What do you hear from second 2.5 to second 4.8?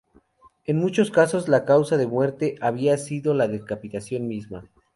había sido la decapitación misma.